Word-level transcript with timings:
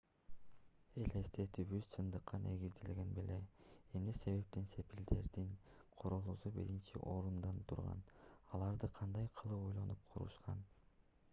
элестетүүбүз 0.99 1.89
чындыкка 1.95 2.37
негизделген 2.45 3.11
беле 3.17 3.35
эмне 3.99 4.15
себептен 4.19 4.65
сепилдердин 4.71 5.51
курулуусу 6.03 6.53
биринчи 6.55 7.01
орунда 7.11 7.51
турган 7.73 8.01
аларды 8.59 8.91
кандай 9.01 9.29
кылып 9.43 9.69
ойлонуп 9.69 10.09
курушкан 10.15 10.65